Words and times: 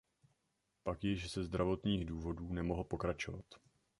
Pak 0.83 1.03
již 1.03 1.31
ze 1.33 1.43
zdravotních 1.43 2.05
důvodů 2.05 2.53
nemohl 2.53 2.83
pokračovat. 2.83 3.43